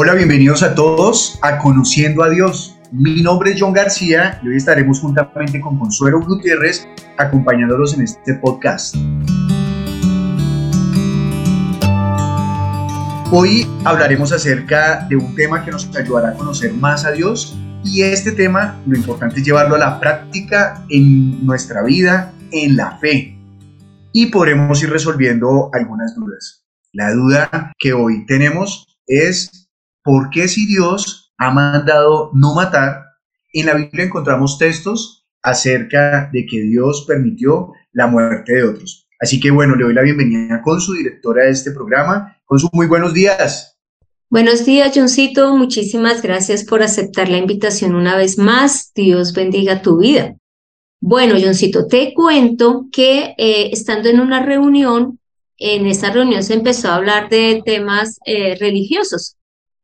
[0.00, 2.78] Hola, bienvenidos a todos a Conociendo a Dios.
[2.92, 6.86] Mi nombre es John García y hoy estaremos juntamente con Consuelo Gutiérrez
[7.16, 8.94] acompañándolos en este podcast.
[13.32, 18.02] Hoy hablaremos acerca de un tema que nos ayudará a conocer más a Dios y
[18.02, 23.36] este tema lo importante es llevarlo a la práctica en nuestra vida, en la fe
[24.12, 26.64] y podremos ir resolviendo algunas dudas.
[26.92, 29.57] La duda que hoy tenemos es
[30.08, 33.02] ¿por qué si Dios ha mandado no matar?
[33.52, 39.06] En la Biblia encontramos textos acerca de que Dios permitió la muerte de otros.
[39.20, 42.38] Así que bueno, le doy la bienvenida con su directora de este programa.
[42.46, 43.76] Con su muy buenos días.
[44.30, 45.54] Buenos días, Johncito.
[45.54, 48.92] Muchísimas gracias por aceptar la invitación una vez más.
[48.94, 50.36] Dios bendiga tu vida.
[51.02, 55.18] Bueno, Johncito, te cuento que eh, estando en una reunión,
[55.58, 59.37] en esa reunión se empezó a hablar de temas eh, religiosos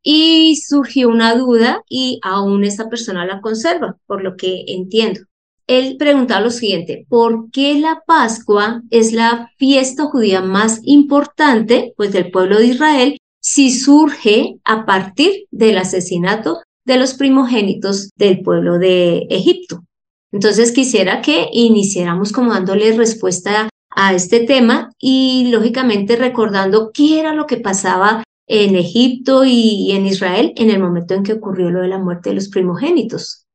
[0.05, 5.23] y surgió una duda y aún esa persona la conserva, por lo que entiendo.
[5.67, 12.13] Él preguntaba lo siguiente, ¿por qué la Pascua es la fiesta judía más importante pues
[12.13, 18.79] del pueblo de Israel si surge a partir del asesinato de los primogénitos del pueblo
[18.79, 19.85] de Egipto?
[20.33, 27.33] Entonces quisiera que iniciáramos como dándole respuesta a este tema y lógicamente recordando qué era
[27.33, 31.81] lo que pasaba en Egipto y en Israel en el momento en que ocurrió lo
[31.81, 33.47] de la muerte de los primogénitos.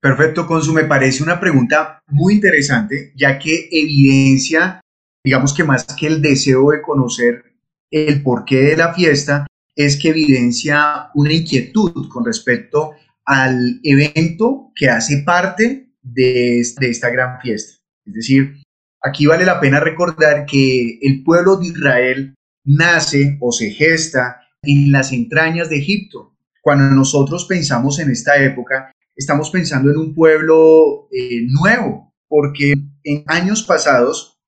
[0.00, 4.80] Perfecto, Consu, me parece una pregunta muy interesante, ya que evidencia,
[5.24, 7.42] digamos que más que el deseo de conocer
[7.90, 12.92] el porqué de la fiesta, es que evidencia una inquietud con respecto
[13.24, 17.80] al evento que hace parte de, de esta gran fiesta.
[18.04, 18.62] Es decir,
[19.00, 22.33] aquí vale la pena recordar que el pueblo de Israel
[22.64, 26.34] nace o se gesta en las entrañas de Egipto.
[26.60, 32.74] Cuando nosotros pensamos en esta época, estamos pensando en un pueblo eh, nuevo, porque
[33.04, 34.40] en años pasados,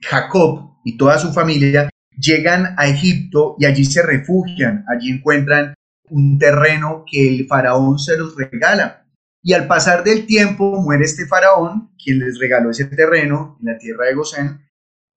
[0.00, 5.74] Jacob y toda su familia llegan a Egipto y allí se refugian, allí encuentran
[6.08, 9.06] un terreno que el faraón se los regala.
[9.42, 13.78] Y al pasar del tiempo muere este faraón, quien les regaló ese terreno en la
[13.78, 14.65] tierra de Gosén,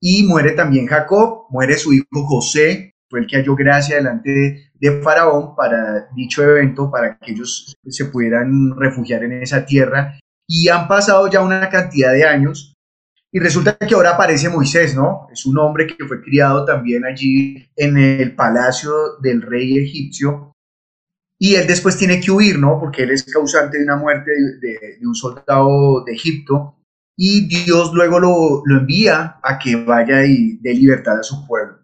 [0.01, 5.01] y muere también Jacob, muere su hijo José, fue el que halló gracia delante de,
[5.01, 10.17] Faraón para dicho evento, para que ellos se pudieran refugiar en esa tierra.
[10.47, 12.73] Y han pasado ya una cantidad de años
[13.31, 15.27] y resulta que ahora aparece Moisés, ¿no?
[15.31, 20.53] Es un hombre que fue criado también allí en el palacio del rey egipcio.
[21.37, 22.79] Y él después tiene que huir, ¿no?
[22.79, 24.31] Porque él es causante de una muerte
[24.61, 26.78] de, de un soldado de Egipto
[27.21, 31.79] y Dios luego lo, envía a que vaya y dé libertad a su pueblo.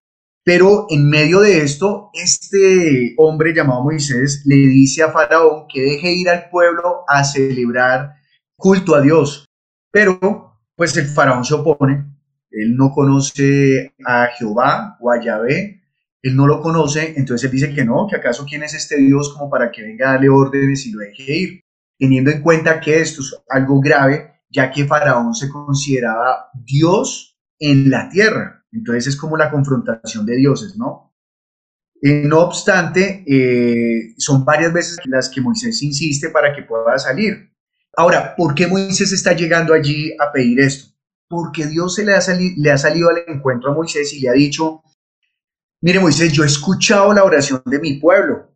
[0.46, 6.14] Pero en medio de esto, este hombre llamado Moisés le dice a Faraón que deje
[6.14, 8.14] ir al pueblo a celebrar
[8.56, 9.46] culto a Dios.
[9.92, 12.06] Pero pues el Faraón se opone,
[12.50, 15.82] él no conoce a Jehová o a Yahvé,
[16.22, 19.34] él no lo conoce, entonces él dice que no, que acaso quién es este Dios
[19.34, 21.62] como para que venga a darle órdenes y lo deje ir,
[22.00, 27.90] teniendo en cuenta que esto es algo grave ya que Faraón se consideraba Dios en
[27.90, 28.64] la tierra.
[28.72, 31.14] Entonces es como la confrontación de dioses, ¿no?
[32.02, 37.52] Eh, no obstante, eh, son varias veces las que Moisés insiste para que pueda salir.
[37.98, 40.94] Ahora, ¿por qué Moisés está llegando allí a pedir esto?
[41.28, 42.14] Porque Dios le
[42.72, 44.84] ha salido al encuentro a Moisés y le ha dicho,
[45.82, 48.55] mire Moisés, yo he escuchado la oración de mi pueblo,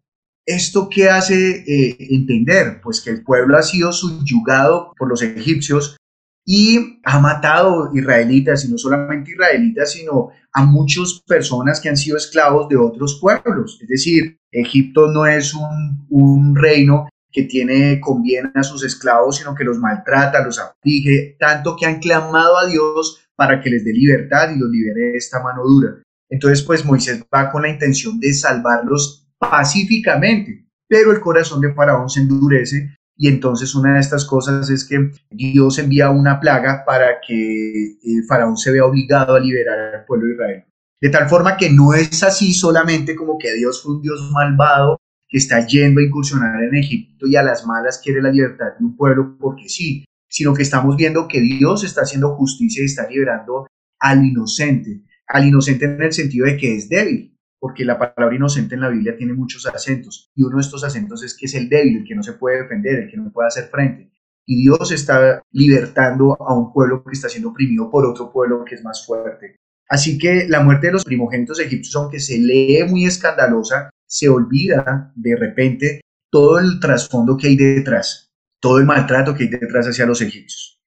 [0.49, 2.81] ¿Esto qué hace eh, entender?
[2.81, 5.95] Pues que el pueblo ha sido subyugado por los egipcios
[6.43, 12.17] y ha matado israelitas, y no solamente israelitas, sino a muchas personas que han sido
[12.17, 13.77] esclavos de otros pueblos.
[13.79, 19.63] Es decir, Egipto no es un, reino que tiene conviene a sus esclavos, sino que
[19.63, 24.49] los maltrata, los aflige, tanto que han clamado a Dios para que les dé libertad
[24.49, 26.01] y los libere de esta mano dura.
[26.27, 32.09] Entonces, pues Moisés va con la intención de salvarlos pacíficamente, pero el corazón de Faraón
[32.09, 37.19] se endurece y entonces una de estas cosas es que Dios envía una plaga para
[37.25, 40.65] que el Faraón se vea obligado a liberar al pueblo de Israel.
[41.01, 45.00] De tal forma que no es así solamente como que Dios fue un Dios malvado
[45.27, 48.86] que está yendo a incursionar en Egipto y a las malas quiere la libertad de
[48.86, 53.07] un pueblo porque sí, sino que estamos viendo que Dios está haciendo justicia y está
[53.07, 53.68] liberando
[54.00, 58.75] al inocente, al inocente en el sentido de que es débil, porque la palabra inocente
[58.75, 61.67] en la Biblia tiene muchos acentos y uno de estos acentos es que es el
[61.69, 64.11] débil, el que no se puede defender, el que no puede hacer frente.
[64.45, 68.75] Y Dios está libertando a un pueblo que está siendo oprimido por otro pueblo que
[68.75, 69.57] es más fuerte.
[69.88, 75.12] Así que la muerte de los primogénitos egipcios, aunque se lee muy escandalosa, se olvida
[75.15, 76.01] de repente
[76.31, 80.79] todo el trasfondo que hay detrás, todo el maltrato que hay detrás hacia los egipcios.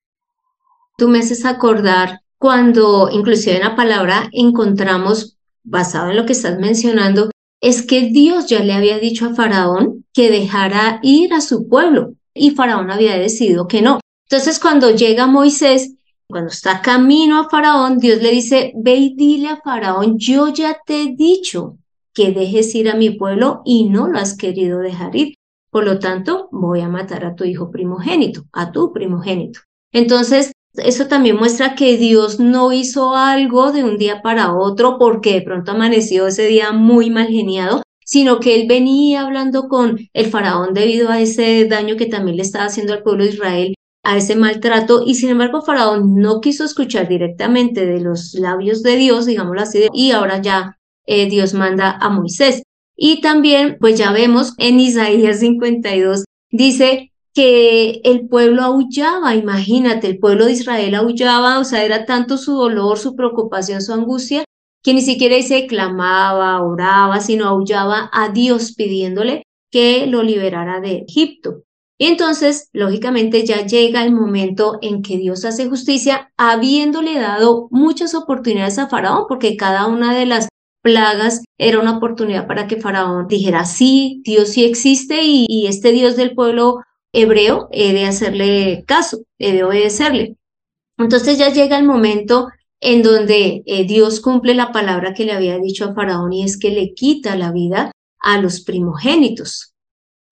[0.97, 6.59] Tú me haces acordar cuando inclusive en la palabra encontramos, basado en lo que estás
[6.59, 7.31] mencionando,
[7.61, 12.15] es que Dios ya le había dicho a Faraón que dejara ir a su pueblo
[12.35, 14.01] y Faraón había decidido que no.
[14.29, 15.95] Entonces cuando llega Moisés,
[16.29, 20.79] cuando está camino a Faraón, Dios le dice, ve y dile a Faraón, yo ya
[20.85, 21.77] te he dicho
[22.15, 25.35] que dejes ir a mi pueblo y no lo has querido dejar ir.
[25.71, 29.61] Por lo tanto, voy a matar a tu hijo primogénito, a tu primogénito.
[29.93, 35.35] Entonces, eso también muestra que Dios no hizo algo de un día para otro porque
[35.35, 40.27] de pronto amaneció ese día muy mal geniado, sino que él venía hablando con el
[40.27, 44.17] faraón debido a ese daño que también le estaba haciendo al pueblo de Israel, a
[44.17, 49.27] ese maltrato, y sin embargo faraón no quiso escuchar directamente de los labios de Dios,
[49.27, 52.63] digámoslo así, y ahora ya eh, Dios manda a Moisés.
[52.97, 60.19] Y también, pues ya vemos en Isaías 52, dice que el pueblo aullaba, imagínate, el
[60.19, 64.45] pueblo de Israel aullaba, o sea, era tanto su dolor, su preocupación, su angustia,
[64.83, 71.05] que ni siquiera se clamaba, oraba, sino aullaba a Dios pidiéndole que lo liberara de
[71.09, 71.63] Egipto.
[71.99, 78.15] Y entonces, lógicamente, ya llega el momento en que Dios hace justicia, habiéndole dado muchas
[78.15, 80.49] oportunidades a Faraón, porque cada una de las
[80.83, 85.93] plagas era una oportunidad para que Faraón dijera, sí, Dios sí existe y, y este
[85.93, 86.81] Dios del pueblo
[87.13, 90.37] hebreo he de hacerle caso, he de obedecerle.
[90.99, 92.49] Entonces ya llega el momento
[92.81, 96.59] en donde eh, Dios cumple la palabra que le había dicho a Faraón y es
[96.59, 99.73] que le quita la vida a los primogénitos.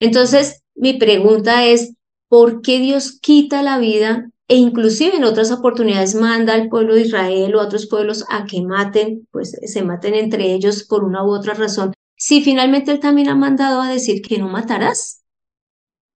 [0.00, 1.94] Entonces, mi pregunta es,
[2.28, 7.02] ¿por qué Dios quita la vida e inclusive en otras oportunidades manda al pueblo de
[7.02, 11.24] Israel o a otros pueblos a que maten, pues se maten entre ellos por una
[11.24, 15.19] u otra razón, si finalmente Él también ha mandado a decir que no matarás?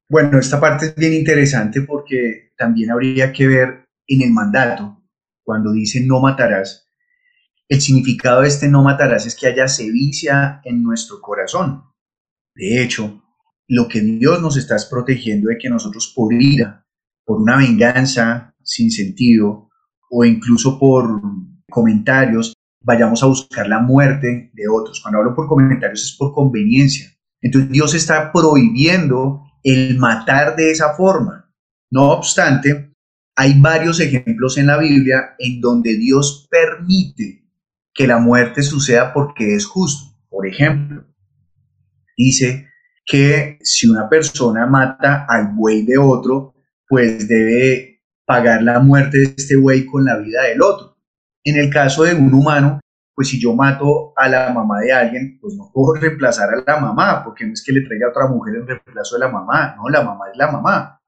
[0.09, 5.03] Bueno, esta parte es bien interesante porque también habría que ver en el mandato,
[5.43, 6.87] cuando dice no matarás,
[7.69, 11.85] el significado de este no matarás es que haya sevicia en nuestro corazón.
[12.55, 13.23] De hecho,
[13.67, 16.87] lo que Dios nos está es protegiendo de que nosotros por ira,
[17.25, 19.71] por una venganza sin sentido
[20.11, 21.23] o incluso por
[21.71, 22.53] comentarios,
[22.83, 25.01] vayamos a buscar la muerte de otros.
[25.01, 27.11] Cuando hablo por comentarios es por conveniencia.
[27.41, 31.51] Entonces Dios está prohibiendo el matar de esa forma.
[31.91, 32.95] No obstante,
[33.35, 37.45] hay varios ejemplos en la Biblia en donde Dios permite
[37.93, 40.17] que la muerte suceda porque es justo.
[40.29, 41.05] Por ejemplo,
[42.17, 42.69] dice
[43.07, 46.55] que si una persona mata al buey de otro,
[46.89, 50.97] pues debe pagar la muerte de este buey con la vida del otro.
[51.45, 52.81] En el caso de un humano,
[53.15, 56.81] pues si yo mato a la mamá de alguien, pues no puedo reemplazar a la
[56.81, 59.75] mamá, porque no es que le traiga a otra mujer en reemplazo de la mamá,
[59.77, 61.01] no, la mamá es la mamá.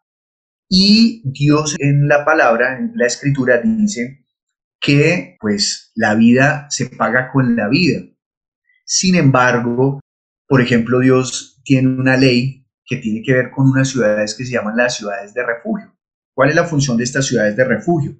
[0.68, 4.24] Y Dios en la palabra, en la escritura, dice
[4.80, 8.00] que pues la vida se paga con la vida.
[8.84, 10.00] Sin embargo,
[10.48, 14.52] por ejemplo, Dios tiene una ley que tiene que ver con unas ciudades que se
[14.52, 15.92] llaman las ciudades de refugio.
[16.34, 18.16] ¿Cuál es la función de estas ciudades de refugio?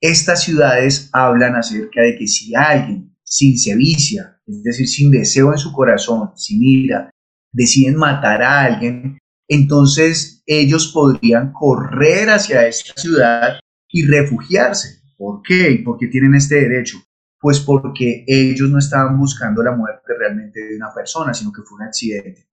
[0.00, 5.58] Estas ciudades hablan acerca de que si alguien sin sevicia, es decir, sin deseo en
[5.58, 7.10] su corazón, sin ira,
[7.52, 15.00] deciden matar a alguien, entonces ellos podrían correr hacia esta ciudad y refugiarse.
[15.16, 15.70] ¿Por qué?
[15.70, 16.98] ¿Y por qué tienen este derecho?
[17.40, 21.78] Pues porque ellos no estaban buscando la muerte realmente de una persona, sino que fue
[21.78, 22.48] un accidente.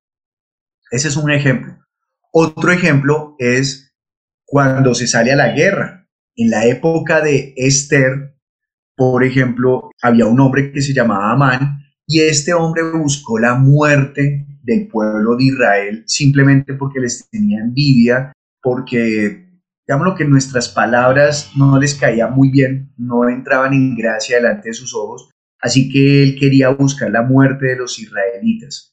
[0.92, 1.78] Ese es un ejemplo.
[2.32, 3.94] Otro ejemplo es
[4.46, 6.03] cuando se sale a la guerra.
[6.36, 8.36] En la época de Esther,
[8.96, 14.48] por ejemplo, había un hombre que se llamaba Amán y este hombre buscó la muerte
[14.64, 19.48] del pueblo de Israel simplemente porque les tenía envidia, porque,
[19.86, 24.74] digámoslo que nuestras palabras no les caía muy bien, no entraban en gracia delante de
[24.74, 28.92] sus ojos, así que él quería buscar la muerte de los israelitas.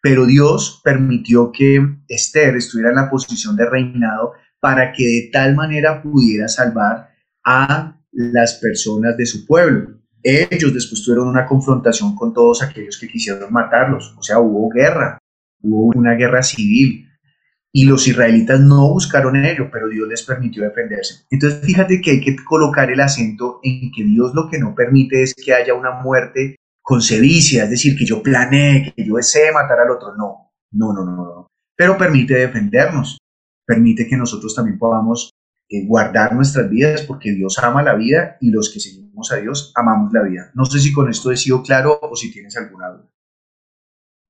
[0.00, 5.54] Pero Dios permitió que Esther estuviera en la posición de reinado para que de tal
[5.54, 7.10] manera pudiera salvar
[7.44, 10.00] a las personas de su pueblo.
[10.22, 15.18] Ellos después tuvieron una confrontación con todos aquellos que quisieron matarlos, o sea, hubo guerra,
[15.62, 17.08] hubo una guerra civil
[17.72, 21.26] y los israelitas no buscaron ello, pero Dios les permitió defenderse.
[21.30, 25.22] Entonces, fíjate que hay que colocar el acento en que Dios lo que no permite
[25.22, 29.52] es que haya una muerte con sevicia, es decir, que yo planee, que yo desee
[29.52, 30.14] matar al otro.
[30.16, 31.46] No, no, no, no.
[31.76, 33.18] Pero permite defendernos
[33.68, 35.34] permite que nosotros también podamos
[35.68, 39.72] eh, guardar nuestras vidas porque Dios ama la vida y los que seguimos a Dios
[39.76, 40.50] amamos la vida.
[40.54, 43.10] No sé si con esto he sido claro o si tienes alguna duda.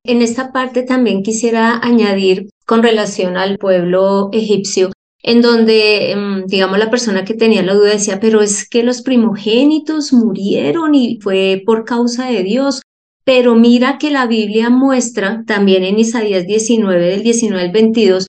[0.04, 4.90] en esta parte también quisiera añadir con relación al pueblo egipcio,
[5.22, 9.02] en donde, em, digamos, la persona que tenía la duda decía, pero es que los
[9.02, 12.80] primogénitos murieron y fue por causa de Dios.
[13.24, 18.26] Pero mira que la Biblia muestra también en Isaías 19, del 19 al 22, eh,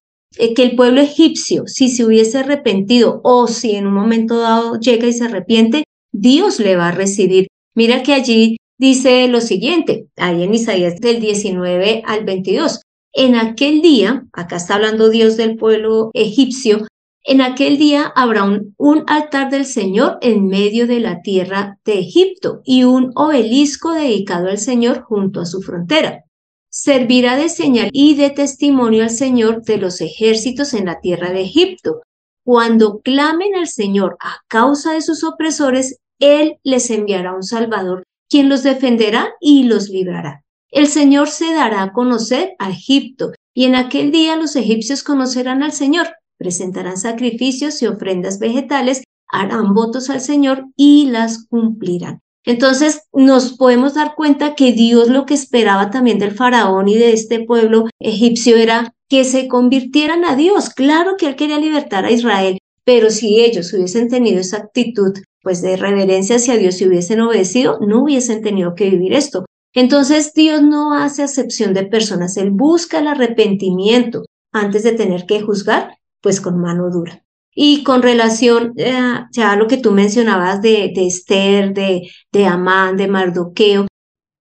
[0.55, 5.07] que el pueblo egipcio, si se hubiese arrepentido o si en un momento dado llega
[5.07, 7.47] y se arrepiente, Dios le va a recibir.
[7.75, 12.81] Mira que allí dice lo siguiente, ahí en Isaías del 19 al 22.
[13.13, 16.87] En aquel día, acá está hablando Dios del pueblo egipcio,
[17.25, 21.99] en aquel día habrá un, un, altar del Señor en medio de la tierra de
[21.99, 26.23] Egipto y un obelisco dedicado al Señor junto a su frontera.
[26.71, 31.41] Servirá de señal y de testimonio al Señor de los ejércitos en la tierra de
[31.41, 32.01] Egipto.
[32.45, 38.49] Cuando clamen al Señor a causa de sus opresores, Él les enviará un Salvador, quien
[38.49, 40.43] los defenderá y los librará.
[40.71, 45.63] El Señor se dará a conocer a Egipto, y en aquel día los egipcios conocerán
[45.63, 46.07] al Señor,
[46.37, 52.21] presentarán sacrificios y ofrendas vegetales, harán votos al Señor y las cumplirán.
[52.45, 57.13] Entonces nos podemos dar cuenta que Dios lo que esperaba también del faraón y de
[57.13, 60.69] este pueblo egipcio era que se convirtieran a Dios.
[60.69, 65.61] Claro que él quería libertar a Israel, pero si ellos hubiesen tenido esa actitud pues
[65.61, 69.45] de reverencia hacia Dios y hubiesen obedecido, no hubiesen tenido que vivir esto.
[69.73, 75.41] Entonces Dios no hace acepción de personas, Él busca el arrepentimiento antes de tener que
[75.41, 77.23] juzgar, pues con mano dura.
[77.53, 82.95] Y con relación eh, a lo que tú mencionabas de, de Esther, de, de Amán,
[82.95, 83.87] de Mardoqueo,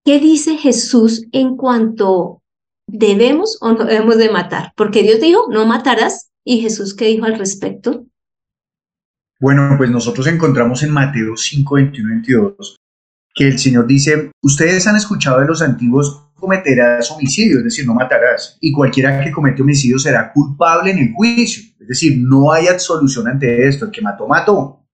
[0.04, 2.42] ¿qué dice Jesús en cuanto
[2.86, 4.72] debemos o no debemos de matar?
[4.76, 6.30] Porque Dios dijo, no matarás.
[6.44, 8.06] ¿Y Jesús qué dijo al respecto?
[9.40, 12.78] Bueno, pues nosotros encontramos en Mateo 5, 21, 22
[13.38, 17.94] que el Señor dice, ustedes han escuchado de los antiguos, cometerás homicidio, es decir, no
[17.94, 22.66] matarás, y cualquiera que comete homicidio será culpable en el juicio, es decir, no hay
[22.66, 24.86] absolución ante esto, el que mató, mató.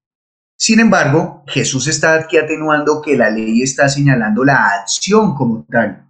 [0.57, 6.09] Sin embargo, Jesús está aquí atenuando que la ley está señalando la acción como tal.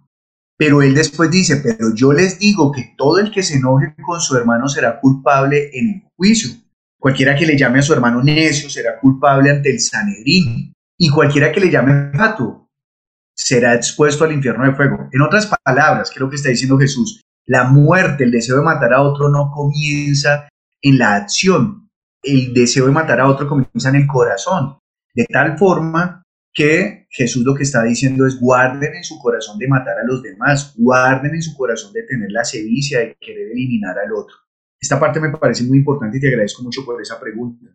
[0.55, 4.21] Pero él después dice, pero yo les digo que todo el que se enoje con
[4.21, 6.51] su hermano será culpable en el juicio.
[6.99, 11.51] Cualquiera que le llame a su hermano necio será culpable ante el Sanedrín y cualquiera
[11.51, 12.69] que le llame fatuo
[13.35, 15.09] será expuesto al infierno de fuego.
[15.11, 19.01] En otras palabras, lo que está diciendo Jesús, la muerte, el deseo de matar a
[19.01, 20.47] otro no comienza
[20.85, 21.89] en la acción,
[22.21, 24.77] el deseo de matar a otro comienza en el corazón,
[25.15, 26.21] de tal forma
[26.53, 30.21] que Jesús lo que está diciendo es guarden en su corazón de matar a los
[30.21, 34.35] demás, guarden en su corazón de tener la sevicia, de querer eliminar al otro.
[34.79, 37.65] Esta parte me parece muy importante y te agradezco mucho por esa pregunta.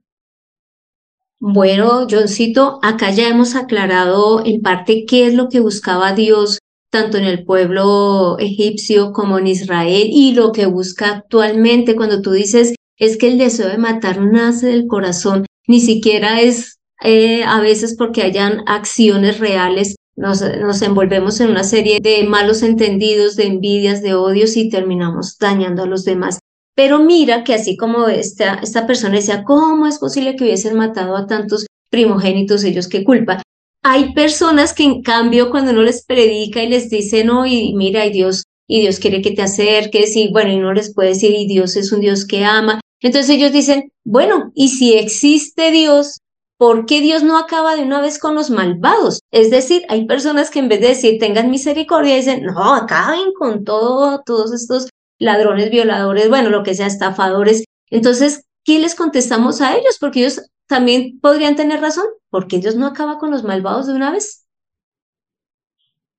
[1.40, 6.59] Bueno, Johncito, acá ya hemos aclarado en parte qué es lo que buscaba Dios
[6.93, 12.33] tanto en el pueblo egipcio como en Israel y lo que busca actualmente cuando tú
[12.33, 17.61] dices es que el deseo de matar nace del corazón, ni siquiera es eh, a
[17.61, 23.47] veces porque hayan acciones reales, nos, nos envolvemos en una serie de malos entendidos, de
[23.47, 26.38] envidias, de odios y terminamos dañando a los demás.
[26.76, 31.16] Pero mira que así como esta, esta persona decía, ¿cómo es posible que hubiesen matado
[31.16, 32.87] a tantos primogénitos ellos?
[32.87, 33.42] ¿Qué culpa?
[33.83, 38.04] Hay personas que en cambio cuando uno les predica y les dice, no, y mira,
[38.04, 41.33] y Dios, y Dios quiere que te acerques, y bueno, y no les puede decir,
[41.35, 42.80] y Dios es un Dios que ama.
[43.00, 46.21] Entonces ellos dicen, bueno, y si existe Dios,
[46.59, 49.21] ¿por qué Dios no acaba de una vez con los malvados?
[49.30, 53.64] Es decir, hay personas que en vez de decir tengan misericordia, dicen, no, acaben con
[53.64, 57.64] todo, todos estos ladrones, violadores, bueno, lo que sea, estafadores.
[57.88, 59.97] Entonces, ¿qué les contestamos a ellos?
[59.99, 64.12] Porque ellos también podrían tener razón, porque ellos no acaban con los malvados de una
[64.12, 64.47] vez.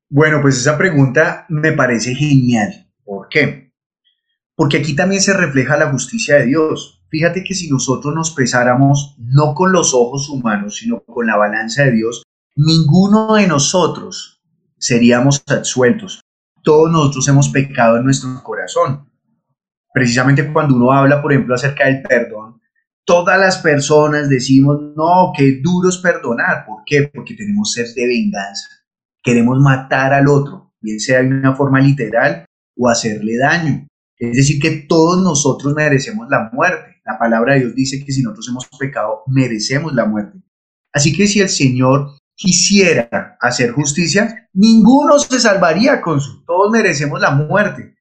[0.09, 2.89] Bueno, pues esa pregunta me parece genial.
[3.05, 3.71] ¿Por qué?
[4.62, 7.03] Porque aquí también se refleja la justicia de Dios.
[7.10, 11.84] Fíjate que si nosotros nos pesáramos no con los ojos humanos, sino con la balanza
[11.84, 12.24] de Dios,
[12.56, 14.41] ninguno de nosotros
[14.77, 16.22] seríamos absueltos
[16.63, 19.10] todos nosotros hemos pecado en nuestro corazón.
[19.94, 22.62] Precisamente cuando uno habla, por ejemplo, acerca del perdón,
[23.03, 26.65] todas las personas decimos, no, qué duro es perdonar.
[26.65, 27.10] ¿Por qué?
[27.13, 28.68] Porque tenemos sed de venganza.
[29.22, 32.46] Queremos matar al otro, bien sea de una forma literal
[32.77, 33.88] o hacerle daño.
[34.22, 37.01] Es decir, que todos nosotros merecemos la muerte.
[37.04, 40.40] La palabra de Dios dice que si nosotros hemos pecado, merecemos la muerte.
[40.94, 47.20] Así que si el Señor quisiera hacer justicia, ninguno se salvaría con su, todos merecemos
[47.20, 47.96] la muerte.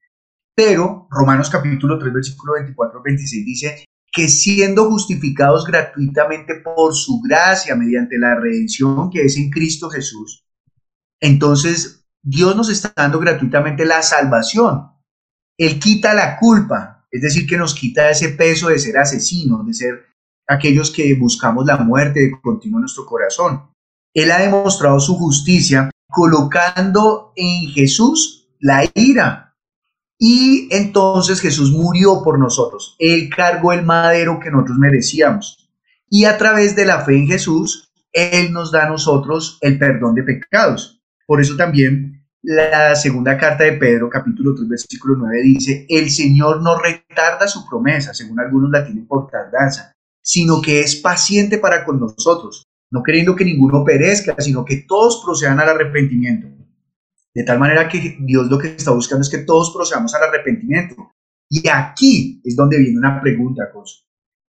[0.54, 7.74] Pero Romanos capítulo 3, versículo 24 26 dice que siendo justificados gratuitamente por su gracia
[7.76, 10.44] mediante la redención que es en Cristo Jesús,
[11.18, 14.99] entonces Dios nos está dando gratuitamente la salvación.
[15.60, 19.74] Él quita la culpa, es decir, que nos quita ese peso de ser asesinos, de
[19.74, 20.06] ser
[20.48, 23.70] aquellos que buscamos la muerte de continuo en nuestro corazón.
[24.14, 29.54] Él ha demostrado su justicia colocando en Jesús la ira.
[30.18, 32.96] Y entonces Jesús murió por nosotros.
[32.98, 35.70] Él cargó el madero que nosotros merecíamos.
[36.08, 40.14] Y a través de la fe en Jesús, Él nos da a nosotros el perdón
[40.14, 41.02] de pecados.
[41.26, 46.62] Por eso también la segunda carta de Pedro, capítulo 3, versículo 9, dice, el Señor
[46.62, 49.92] no retarda su promesa, según algunos la tienen por tardanza,
[50.22, 55.22] sino que es paciente para con nosotros, no queriendo que ninguno perezca, sino que todos
[55.24, 56.48] procedan al arrepentimiento.
[57.34, 61.12] De tal manera que Dios lo que está buscando es que todos procedamos al arrepentimiento.
[61.48, 63.70] Y aquí es donde viene una pregunta.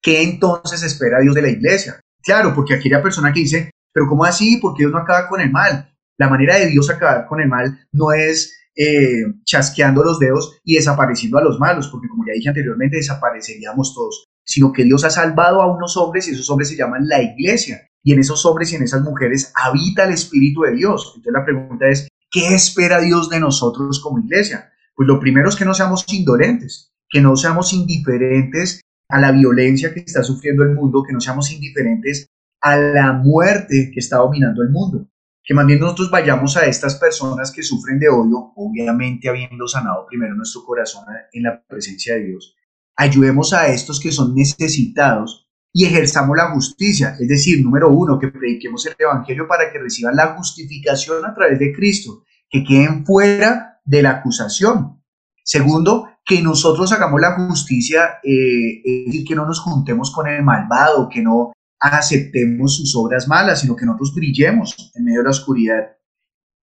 [0.02, 2.00] ¿Qué entonces espera Dios de la iglesia?
[2.22, 4.58] Claro, porque aquí hay la persona que dice, pero ¿cómo así?
[4.62, 5.94] Porque Dios no acaba con el mal.
[6.20, 10.76] La manera de Dios acabar con el mal no es eh, chasqueando los dedos y
[10.76, 15.10] desapareciendo a los malos, porque como ya dije anteriormente, desapareceríamos todos, sino que Dios ha
[15.10, 18.72] salvado a unos hombres y esos hombres se llaman la iglesia y en esos hombres
[18.72, 21.14] y en esas mujeres habita el Espíritu de Dios.
[21.16, 24.74] Entonces la pregunta es, ¿qué espera Dios de nosotros como iglesia?
[24.96, 29.94] Pues lo primero es que no seamos indolentes, que no seamos indiferentes a la violencia
[29.94, 32.28] que está sufriendo el mundo, que no seamos indiferentes
[32.62, 35.08] a la muerte que está dominando el mundo,
[35.50, 40.06] que más bien nosotros vayamos a estas personas que sufren de odio, obviamente habiendo sanado
[40.08, 42.56] primero nuestro corazón en la presencia de Dios.
[42.96, 47.18] Ayudemos a estos que son necesitados y ejerzamos la justicia.
[47.20, 51.58] Es decir, número uno, que prediquemos el Evangelio para que reciban la justificación a través
[51.58, 55.02] de Cristo, que queden fuera de la acusación.
[55.44, 60.44] Segundo, que nosotros hagamos la justicia, eh, es decir, que no nos juntemos con el
[60.44, 65.30] malvado, que no aceptemos sus obras malas, sino que nosotros brillemos en medio de la
[65.32, 65.98] oscuridad,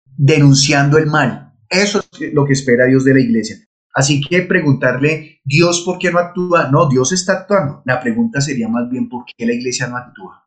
[0.06, 1.54] denunciando el mal.
[1.70, 3.58] Eso es lo que espera Dios de la iglesia.
[3.94, 6.70] Así que preguntarle, Dios, ¿por qué no actúa?
[6.70, 7.82] No, Dios está actuando.
[7.86, 10.46] La pregunta sería más bien, ¿por qué la iglesia no actúa?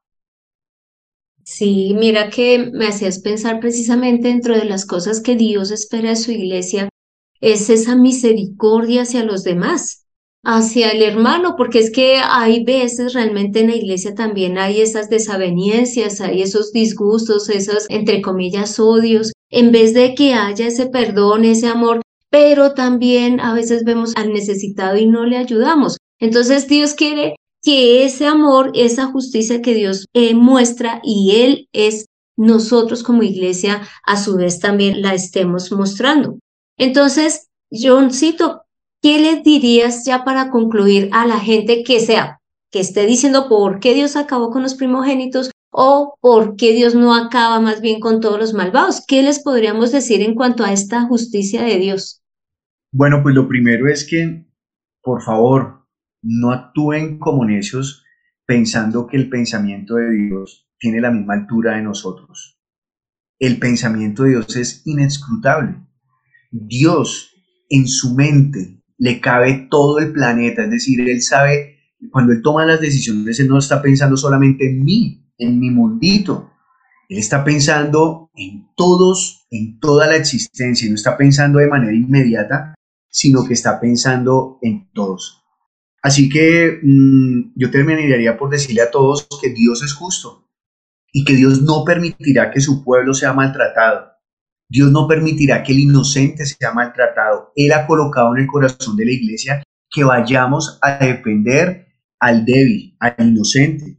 [1.44, 6.16] Sí, mira que me hacías pensar precisamente dentro de las cosas que Dios espera de
[6.16, 6.90] su iglesia,
[7.40, 10.06] es esa misericordia hacia los demás,
[10.48, 15.10] hacia el hermano, porque es que hay veces realmente en la iglesia también hay esas
[15.10, 21.44] desavenencias, hay esos disgustos, esos, entre comillas, odios, en vez de que haya ese perdón,
[21.44, 25.98] ese amor, pero también a veces vemos al necesitado y no le ayudamos.
[26.18, 32.06] Entonces Dios quiere que ese amor, esa justicia que Dios eh, muestra y Él es
[32.38, 36.38] nosotros como iglesia a su vez también la estemos mostrando.
[36.78, 37.48] Entonces,
[38.10, 38.62] cito,
[39.02, 43.80] ¿qué le dirías ya para concluir a la gente que sea, que esté diciendo por
[43.80, 48.20] qué Dios acabó con los primogénitos o por qué Dios no acaba más bien con
[48.20, 49.04] todos los malvados?
[49.06, 52.22] ¿Qué les podríamos decir en cuanto a esta justicia de Dios?
[52.90, 54.46] Bueno, pues lo primero es que,
[55.02, 55.86] por favor,
[56.22, 58.04] no actúen como necios
[58.46, 62.58] pensando que el pensamiento de Dios tiene la misma altura de nosotros.
[63.38, 65.76] El pensamiento de Dios es inescrutable.
[66.50, 67.34] Dios
[67.68, 71.78] en su mente le cabe todo el planeta, es decir, Él sabe,
[72.10, 76.50] cuando Él toma las decisiones, Él no está pensando solamente en mí, en mi mundito.
[77.08, 82.74] Él está pensando en todos, en toda la existencia, no está pensando de manera inmediata
[83.10, 85.42] sino que está pensando en todos.
[86.02, 90.48] Así que mm, yo terminaría por decirle a todos que Dios es justo
[91.12, 94.12] y que Dios no permitirá que su pueblo sea maltratado.
[94.68, 97.52] Dios no permitirá que el inocente sea maltratado.
[97.56, 101.86] Él ha colocado en el corazón de la iglesia que vayamos a defender
[102.20, 103.98] al débil, al inocente.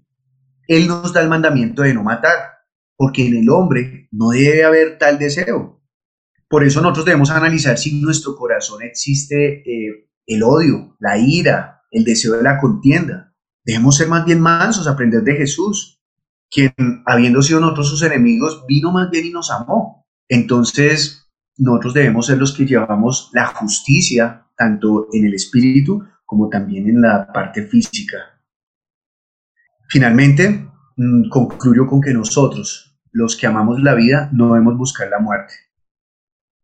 [0.67, 2.37] Él nos da el mandamiento de no matar,
[2.95, 5.81] porque en el hombre no debe haber tal deseo.
[6.47, 11.81] Por eso nosotros debemos analizar si en nuestro corazón existe eh, el odio, la ira,
[11.91, 13.33] el deseo de la contienda.
[13.63, 16.01] Debemos ser más bien mansos, aprender de Jesús,
[16.49, 16.73] quien,
[17.05, 19.98] habiendo sido nosotros sus enemigos, vino más bien y nos amó.
[20.29, 26.87] Entonces, nosotros debemos ser los que llevamos la justicia, tanto en el espíritu como también
[26.87, 28.17] en la parte física.
[29.89, 35.19] Finalmente, mm, concluyo con que nosotros, los que amamos la vida, no debemos buscar la
[35.19, 35.55] muerte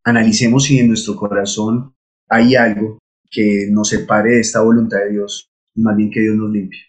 [0.06, 1.94] analicemos si en nuestro corazón
[2.30, 3.00] hay algo
[3.30, 6.80] que nos separe de esta voluntad de Dios, más bien que Dios nos limpie.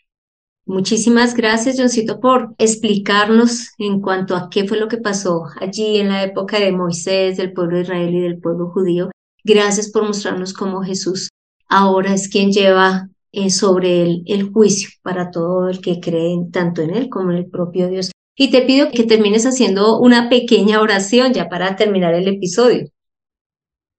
[0.68, 6.09] Muchísimas gracias, Johncito, por explicarnos en cuanto a qué fue lo que pasó allí en
[6.09, 9.11] la época de Moisés, del pueblo de Israel y del pueblo judío.
[9.44, 11.29] Gracias por mostrarnos cómo Jesús
[11.68, 16.83] ahora es quien lleva eh, sobre él el juicio para todo el que cree tanto
[16.83, 18.11] en él como en el propio Dios.
[18.35, 22.90] Y te pido que termines haciendo una pequeña oración ya para terminar el episodio.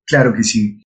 [0.05, 0.83] Claro que sí.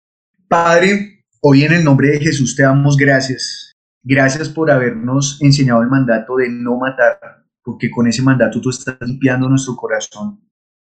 [0.46, 3.69] Padre, hoy en el nombre de Jesús te damos gracias.
[4.02, 8.96] Gracias por habernos enseñado el mandato de no matar, porque con ese mandato tú estás
[9.02, 10.40] limpiando nuestro corazón.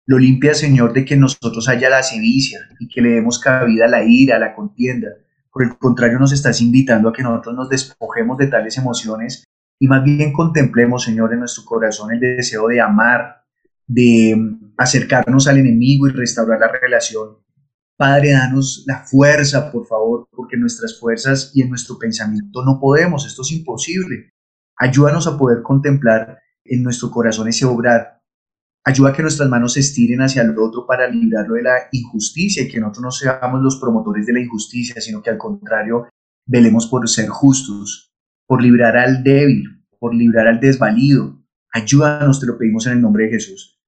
[0.06, 3.88] Lo limpia, Señor, de que nosotros haya la sevicia y que le demos cabida a
[3.88, 5.08] la ira, a la contienda.
[5.52, 9.44] Por el contrario, nos estás invitando a que nosotros nos despojemos de tales emociones
[9.78, 13.42] y más bien contemplemos, Señor, en nuestro corazón el deseo de amar,
[13.86, 14.36] de
[14.76, 17.38] acercarnos al enemigo y restaurar la relación.
[18.00, 23.26] Padre, danos la fuerza, por favor, porque nuestras fuerzas y en nuestro pensamiento no podemos,
[23.26, 24.32] esto es imposible.
[24.78, 28.22] Ayúdanos a poder contemplar en nuestro corazón ese obrar.
[28.86, 32.62] Ayuda a que nuestras manos se estiren hacia el otro para librarlo de la injusticia
[32.62, 36.08] y que nosotros no seamos los promotores de la injusticia, sino que al contrario,
[36.46, 38.14] velemos por ser justos,
[38.46, 41.38] por librar al débil, por librar al desvalido.
[41.70, 43.78] Ayúdanos, te lo pedimos en el nombre de Jesús.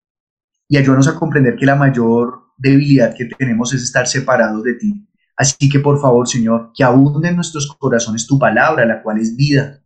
[0.69, 5.09] Y ayúdanos a comprender que la mayor debilidad que tenemos es estar separados de ti.
[5.37, 9.37] Así que por favor, Señor, que abunde en nuestros corazones tu palabra, la cual es
[9.37, 9.83] vida.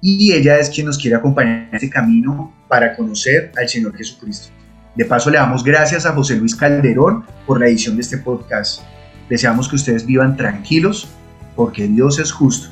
[0.01, 4.49] y ella es quien nos quiere acompañar en este camino para conocer al Señor Jesucristo.
[4.95, 8.81] De paso, le damos gracias a José Luis Calderón por la edición de este podcast.
[9.29, 11.07] Deseamos que ustedes vivan tranquilos,
[11.55, 12.71] porque Dios es justo.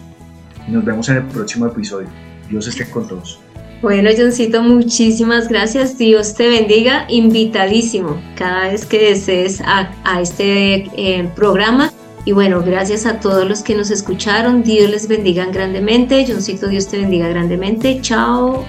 [0.66, 2.08] Y nos vemos en el próximo episodio.
[2.48, 3.38] Dios esté con todos.
[3.82, 5.98] Bueno, Johncito, muchísimas gracias.
[5.98, 7.06] Dios te bendiga.
[7.08, 11.92] Invitadísimo cada vez que desees a, este eh, programa.
[12.24, 14.62] Y bueno, gracias a todos los que nos escucharon.
[14.62, 16.24] Dios les bendiga grandemente.
[16.26, 18.00] Johncito, Dios te bendiga grandemente.
[18.00, 18.64] Chao.